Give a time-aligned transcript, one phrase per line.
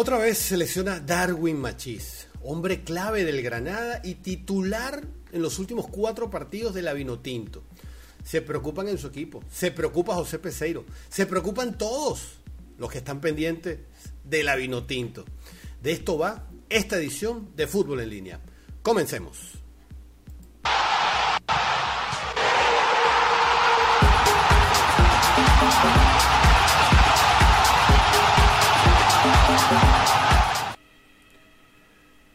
[0.00, 6.30] Otra vez selecciona Darwin Machís, hombre clave del Granada y titular en los últimos cuatro
[6.30, 7.64] partidos de la Vinotinto.
[8.22, 12.38] Se preocupan en su equipo, se preocupa José Peseiro, se preocupan todos
[12.78, 13.80] los que están pendientes
[14.22, 15.24] de la Vinotinto.
[15.82, 18.40] De esto va esta edición de Fútbol en línea.
[18.84, 19.58] Comencemos.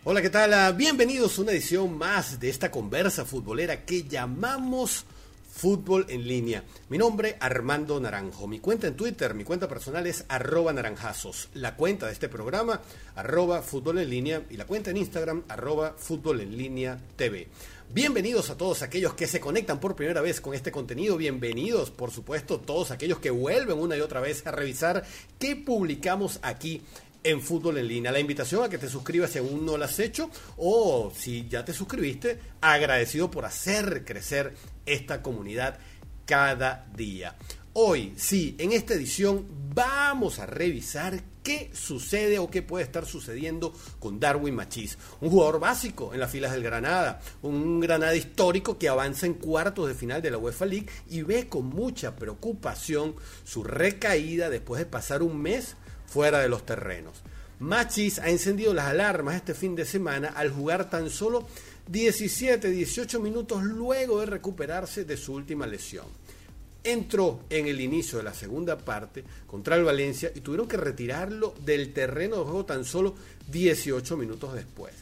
[0.06, 0.54] Hola, ¿qué tal?
[0.54, 5.06] Ah, bienvenidos a una edición más de esta conversa futbolera que llamamos
[5.50, 6.62] Fútbol en línea.
[6.90, 8.46] Mi nombre, Armando Naranjo.
[8.46, 11.48] Mi cuenta en Twitter, mi cuenta personal es arroba naranjazos.
[11.54, 12.82] La cuenta de este programa,
[13.16, 14.42] arroba fútbol en línea.
[14.50, 17.48] Y la cuenta en Instagram, arroba fútbol en línea TV.
[17.94, 21.16] Bienvenidos a todos aquellos que se conectan por primera vez con este contenido.
[21.16, 25.06] Bienvenidos, por supuesto, todos aquellos que vuelven una y otra vez a revisar
[25.40, 26.82] qué publicamos aquí
[27.24, 28.12] en Fútbol en Línea.
[28.12, 31.64] La invitación a que te suscribas si aún no lo has hecho o si ya
[31.66, 34.54] te suscribiste, agradecido por hacer crecer
[34.86, 35.80] esta comunidad
[36.26, 37.36] cada día.
[37.74, 43.74] Hoy, sí, en esta edición vamos a revisar qué sucede o qué puede estar sucediendo
[44.00, 48.90] con Darwin Machís, un jugador básico en las filas del Granada, un Granada histórico que
[48.90, 53.64] avanza en cuartos de final de la UEFA League y ve con mucha preocupación su
[53.64, 55.76] recaída después de pasar un mes
[56.14, 57.24] fuera de los terrenos.
[57.60, 61.48] Machis ha encendido las alarmas este fin de semana al jugar tan solo
[61.88, 66.06] 17, 18 minutos luego de recuperarse de su última lesión.
[66.84, 71.56] Entró en el inicio de la segunda parte contra el Valencia y tuvieron que retirarlo
[71.66, 73.16] del terreno de juego tan solo
[73.50, 74.94] 18 minutos después.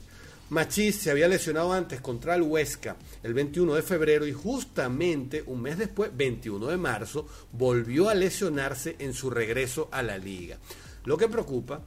[0.50, 5.62] Machís se había lesionado antes contra el Huesca el 21 de febrero y justamente un
[5.62, 10.58] mes después, 21 de marzo, volvió a lesionarse en su regreso a la liga.
[11.06, 11.82] Lo que preocupa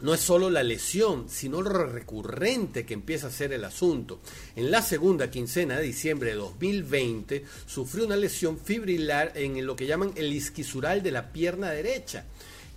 [0.00, 4.20] no es solo la lesión, sino lo recurrente que empieza a ser el asunto.
[4.54, 9.86] En la segunda quincena de diciembre de 2020 sufrió una lesión fibrilar en lo que
[9.86, 12.24] llaman el isquisural de la pierna derecha.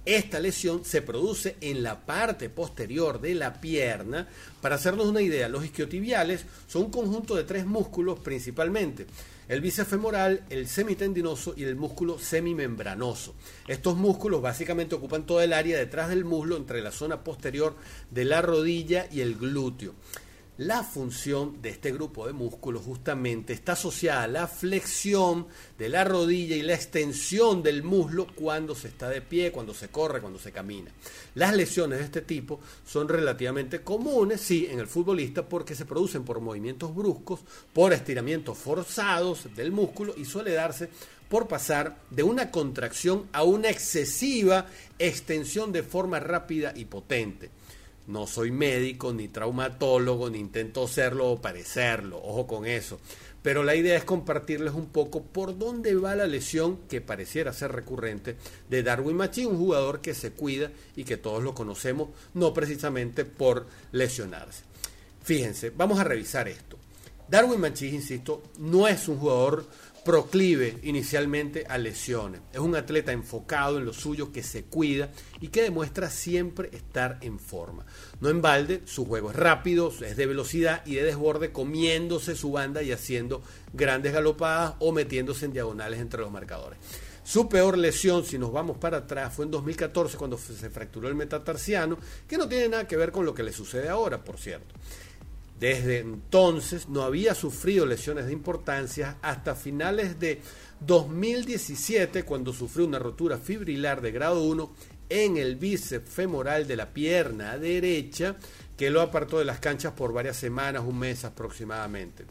[0.06, 4.28] Esta lesión se produce en la parte posterior de la pierna.
[4.62, 9.06] Para hacernos una idea, los isquiotibiales son un conjunto de tres músculos principalmente
[9.52, 13.36] el bíceps femoral, el semitendinoso y el músculo semimembranoso.
[13.68, 17.76] Estos músculos básicamente ocupan toda el área detrás del muslo entre la zona posterior
[18.12, 19.94] de la rodilla y el glúteo.
[20.62, 25.48] La función de este grupo de músculos justamente está asociada a la flexión
[25.80, 29.88] de la rodilla y la extensión del muslo cuando se está de pie, cuando se
[29.88, 30.92] corre, cuando se camina.
[31.34, 36.24] Las lesiones de este tipo son relativamente comunes, sí, en el futbolista porque se producen
[36.24, 37.40] por movimientos bruscos,
[37.74, 40.90] por estiramientos forzados del músculo y suele darse
[41.28, 44.68] por pasar de una contracción a una excesiva
[45.00, 47.50] extensión de forma rápida y potente.
[48.12, 53.00] No soy médico, ni traumatólogo, ni intento serlo o parecerlo, ojo con eso.
[53.42, 57.72] Pero la idea es compartirles un poco por dónde va la lesión que pareciera ser
[57.72, 58.36] recurrente
[58.70, 63.24] de Darwin Machín, un jugador que se cuida y que todos lo conocemos, no precisamente
[63.24, 64.64] por lesionarse.
[65.24, 66.78] Fíjense, vamos a revisar esto.
[67.30, 69.66] Darwin Machín, insisto, no es un jugador
[70.04, 72.42] proclive inicialmente a lesiones.
[72.52, 77.20] Es un atleta enfocado en lo suyo, que se cuida y que demuestra siempre estar
[77.22, 77.86] en forma.
[78.20, 82.52] No en balde, su juego es rápido, es de velocidad y de desborde, comiéndose su
[82.52, 86.80] banda y haciendo grandes galopadas o metiéndose en diagonales entre los marcadores.
[87.24, 91.16] Su peor lesión, si nos vamos para atrás, fue en 2014 cuando se fracturó el
[91.16, 91.98] metatarsiano,
[92.28, 94.74] que no tiene nada que ver con lo que le sucede ahora, por cierto.
[95.62, 100.42] Desde entonces no había sufrido lesiones de importancia hasta finales de
[100.80, 104.74] 2017 cuando sufrió una rotura fibrilar de grado 1
[105.10, 108.38] en el bíceps femoral de la pierna derecha
[108.76, 112.26] que lo apartó de las canchas por varias semanas, un mes aproximadamente.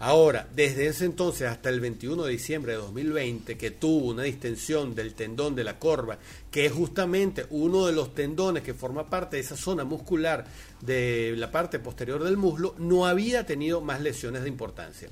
[0.00, 4.94] Ahora, desde ese entonces hasta el 21 de diciembre de 2020, que tuvo una distensión
[4.94, 6.18] del tendón de la corva,
[6.50, 10.46] que es justamente uno de los tendones que forma parte de esa zona muscular
[10.80, 15.08] de la parte posterior del muslo, no había tenido más lesiones de importancia.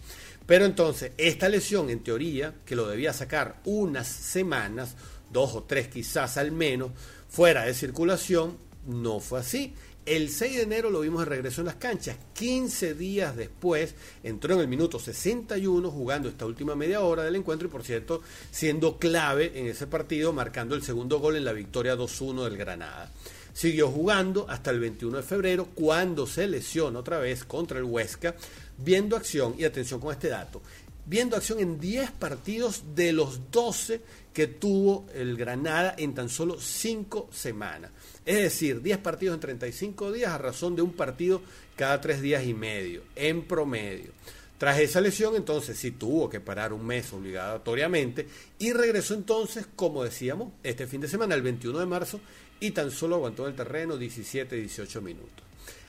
[0.47, 4.97] Pero entonces, esta lesión, en teoría, que lo debía sacar unas semanas,
[5.33, 6.91] dos o tres quizás al menos,
[7.29, 11.67] fuera de circulación, no fue así el 6 de enero lo vimos de regreso en
[11.67, 12.17] las canchas.
[12.35, 13.95] 15 días después
[14.25, 18.21] entró en el minuto 61 jugando esta última media hora del encuentro y por cierto
[18.51, 23.13] siendo clave en ese partido marcando el segundo gol en la victoria 2-1 del Granada.
[23.53, 28.35] Siguió jugando hasta el 21 de febrero cuando se lesiona otra vez contra el Huesca
[28.79, 30.63] viendo acción y atención con este dato.
[31.05, 34.01] Viendo acción en 10 partidos de los 12
[34.33, 37.91] que tuvo el Granada en tan solo 5 semanas.
[38.25, 41.43] Es decir, 10 partidos en 35 días a razón de un partido
[41.77, 44.13] cada 3 días y medio, en promedio.
[44.59, 48.29] Tras esa lesión, entonces sí tuvo que parar un mes obligatoriamente
[48.61, 52.21] y regresó entonces, como decíamos, este fin de semana, el 21 de marzo,
[52.61, 55.45] y tan solo aguantó el terreno 17-18 minutos.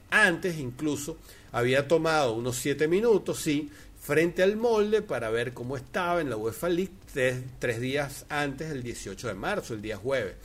[0.10, 1.18] Antes incluso
[1.52, 3.70] había tomado unos 7 minutos, sí,
[4.04, 6.92] frente al molde para ver cómo estaba en la UEFA League
[7.60, 10.36] tres, días antes, el 18 de marzo, el día jueves.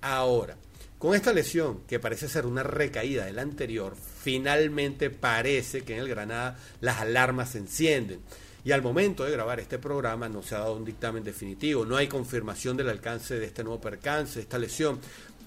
[0.00, 0.56] Ahora,
[0.98, 6.08] con esta lesión, que parece ser una recaída del anterior, finalmente parece que en el
[6.08, 8.18] Granada las alarmas se encienden.
[8.64, 11.96] Y al momento de grabar este programa no se ha dado un dictamen definitivo, no
[11.96, 14.98] hay confirmación del alcance de este nuevo percance, de esta lesión,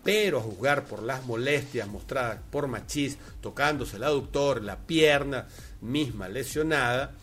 [0.06, 5.48] pero a juzgar por las molestias mostradas por Machís, tocándose el aductor, la pierna
[5.82, 7.14] misma lesionada,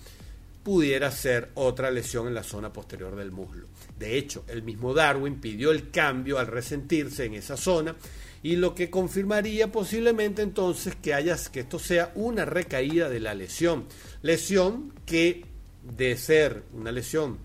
[0.65, 3.69] pudiera ser otra lesión en la zona posterior del muslo.
[3.99, 7.95] De hecho, el mismo Darwin pidió el cambio al resentirse en esa zona
[8.43, 13.35] y lo que confirmaría posiblemente entonces que hayas que esto sea una recaída de la
[13.35, 13.85] lesión,
[14.23, 15.45] lesión que
[15.83, 17.39] de ser una lesión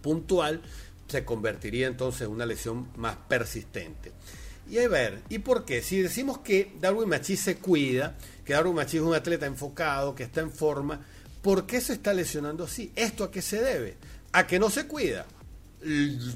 [0.00, 0.62] puntual
[1.08, 4.12] se convertiría entonces en una lesión más persistente.
[4.70, 5.82] Y a ver, ¿y por qué?
[5.82, 10.22] Si decimos que Darwin Machís se cuida, que Darwin Machís es un atleta enfocado, que
[10.22, 11.04] está en forma,
[11.42, 12.92] ¿por qué se está lesionando así?
[12.96, 13.96] ¿Esto a qué se debe?
[14.32, 15.26] ¿A que no se cuida?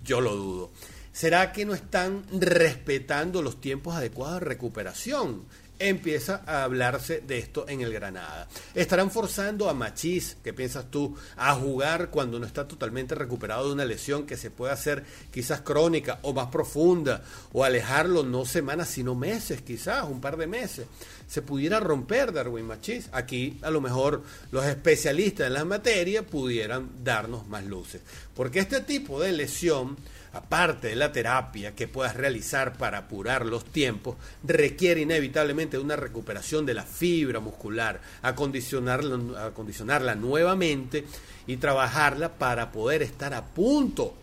[0.04, 0.70] Yo lo dudo.
[1.12, 5.44] ¿Será que no están respetando los tiempos adecuados de recuperación?
[5.78, 8.48] empieza a hablarse de esto en el Granada.
[8.74, 13.74] Estarán forzando a Machís, ¿qué piensas tú, a jugar cuando no está totalmente recuperado de
[13.74, 18.88] una lesión que se puede hacer quizás crónica o más profunda, o alejarlo no semanas,
[18.88, 20.86] sino meses, quizás, un par de meses.
[21.26, 23.08] Se pudiera romper Darwin Machís.
[23.12, 28.00] Aquí a lo mejor los especialistas en la materia pudieran darnos más luces.
[28.34, 29.96] Porque este tipo de lesión
[30.36, 36.66] aparte de la terapia que puedas realizar para apurar los tiempos, requiere inevitablemente una recuperación
[36.66, 41.06] de la fibra muscular, acondicionarla, acondicionarla nuevamente
[41.46, 44.14] y trabajarla para poder estar a punto,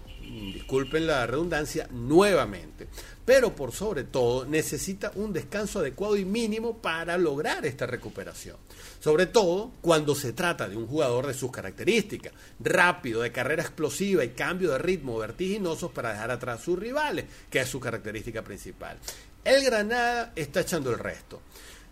[0.54, 2.88] disculpen la redundancia, nuevamente
[3.26, 8.58] pero por sobre todo necesita un descanso adecuado y mínimo para lograr esta recuperación.
[9.00, 14.24] Sobre todo cuando se trata de un jugador de sus características, rápido, de carrera explosiva
[14.24, 18.42] y cambio de ritmo vertiginosos para dejar atrás a sus rivales, que es su característica
[18.42, 18.98] principal.
[19.44, 21.42] El Granada está echando el resto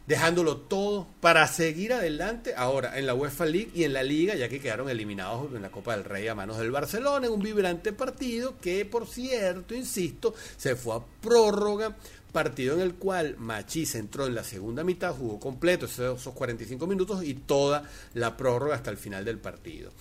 [0.07, 4.50] dejándolo todo para seguir adelante ahora en la UEFA League y en la Liga, ya
[4.50, 7.94] que quedaron eliminados en la Copa del Rey a manos del Barcelona en un vibrante
[7.94, 11.95] partido que, por cierto, insisto, se fue a prórroga.
[12.31, 17.25] Partido en el cual Machís entró en la segunda mitad, jugó completo esos 45 minutos
[17.25, 17.83] y toda
[18.13, 19.92] la prórroga hasta el final del partido.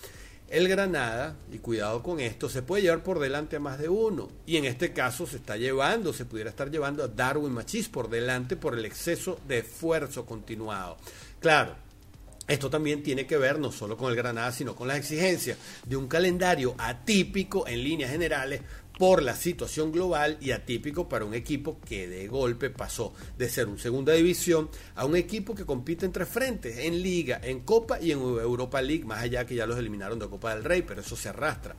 [0.51, 4.27] El Granada, y cuidado con esto, se puede llevar por delante a más de uno.
[4.45, 8.09] Y en este caso se está llevando, se pudiera estar llevando a Darwin Machís por
[8.09, 10.97] delante por el exceso de esfuerzo continuado.
[11.39, 11.77] Claro,
[12.49, 15.95] esto también tiene que ver no solo con el Granada, sino con las exigencias de
[15.95, 18.59] un calendario atípico en líneas generales
[19.01, 23.67] por la situación global y atípico para un equipo que de golpe pasó de ser
[23.67, 27.99] un segunda división a un equipo que compite en tres frentes, en liga, en Copa
[27.99, 31.01] y en Europa League, más allá que ya los eliminaron de Copa del Rey, pero
[31.01, 31.75] eso se arrastra.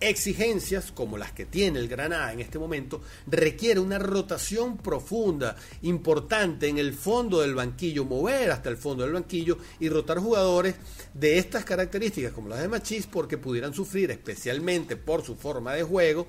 [0.00, 6.66] Exigencias como las que tiene el Granada en este momento requiere una rotación profunda, importante
[6.66, 10.74] en el fondo del banquillo, mover hasta el fondo del banquillo y rotar jugadores
[11.14, 15.84] de estas características como las de Machís porque pudieran sufrir especialmente por su forma de
[15.84, 16.26] juego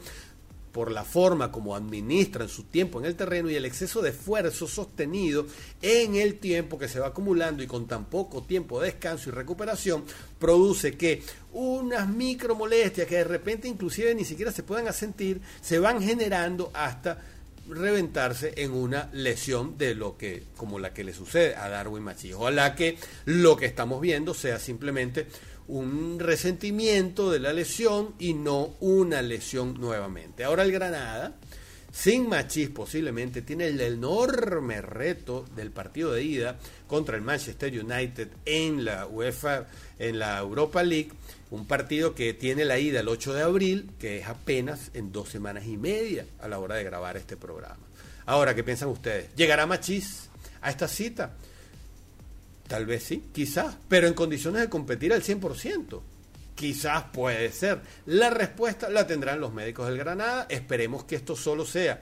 [0.75, 4.67] por la forma como administran su tiempo en el terreno y el exceso de esfuerzo
[4.67, 5.47] sostenido
[5.81, 9.31] en el tiempo que se va acumulando y con tan poco tiempo de descanso y
[9.31, 10.03] recuperación,
[10.37, 15.79] produce que unas micro molestias que de repente inclusive ni siquiera se puedan sentir, se
[15.79, 17.21] van generando hasta
[17.69, 22.49] reventarse en una lesión de lo que como la que le sucede a Darwin Machillo.
[22.51, 25.25] la que lo que estamos viendo sea simplemente
[25.67, 30.43] un resentimiento de la lesión y no una lesión nuevamente.
[30.43, 31.35] Ahora el Granada,
[31.91, 38.27] sin Machís posiblemente, tiene el enorme reto del partido de ida contra el Manchester United
[38.45, 39.65] en la UEFA,
[39.97, 41.11] en la Europa League,
[41.51, 45.29] un partido que tiene la ida el 8 de abril, que es apenas en dos
[45.29, 47.79] semanas y media a la hora de grabar este programa.
[48.25, 49.33] Ahora, ¿qué piensan ustedes?
[49.35, 50.29] ¿Llegará Machís
[50.61, 51.33] a esta cita?
[52.67, 56.01] Tal vez sí, quizás, pero en condiciones de competir al 100%.
[56.55, 57.81] Quizás puede ser.
[58.05, 60.47] La respuesta la tendrán los médicos del Granada.
[60.49, 62.01] Esperemos que esto solo sea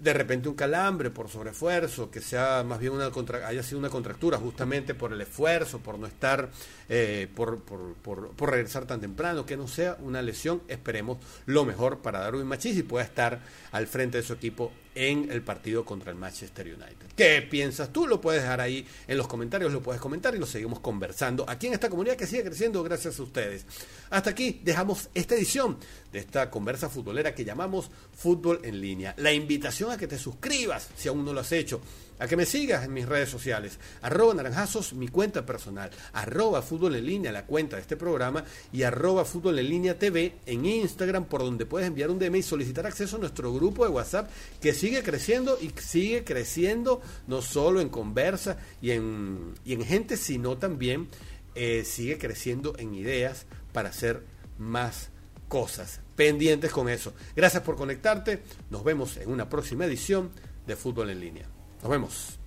[0.00, 3.90] de repente un calambre por sobreesfuerzo, que sea más bien una contra, haya sido una
[3.90, 6.50] contractura justamente por el esfuerzo, por no estar,
[6.88, 11.98] eh, por, por, por, regresar tan temprano, que no sea una lesión, esperemos lo mejor
[11.98, 13.40] para Darwin Machis y pueda estar
[13.72, 17.06] al frente de su equipo en el partido contra el Manchester United.
[17.16, 18.06] ¿Qué piensas tú?
[18.06, 21.68] Lo puedes dejar ahí en los comentarios, lo puedes comentar y lo seguimos conversando aquí
[21.68, 23.64] en esta comunidad que sigue creciendo gracias a ustedes.
[24.10, 25.78] Hasta aquí dejamos esta edición
[26.12, 29.14] de esta conversa futbolera que llamamos Fútbol en línea.
[29.16, 31.80] La invitación a que te suscribas si aún no lo has hecho
[32.20, 36.94] a que me sigas en mis redes sociales, arroba naranjazos, mi cuenta personal, arroba fútbol
[36.96, 41.24] en línea, la cuenta de este programa, y arroba fútbol en línea TV en Instagram,
[41.24, 44.74] por donde puedes enviar un DM y solicitar acceso a nuestro grupo de WhatsApp, que
[44.74, 50.58] sigue creciendo y sigue creciendo no solo en conversa y en, y en gente, sino
[50.58, 51.08] también
[51.54, 54.24] eh, sigue creciendo en ideas para hacer
[54.58, 55.08] más
[55.48, 56.00] cosas.
[56.16, 57.14] Pendientes con eso.
[57.34, 58.42] Gracias por conectarte.
[58.68, 60.30] Nos vemos en una próxima edición
[60.66, 61.59] de Fútbol en Línea.
[61.82, 62.39] Nos vemos.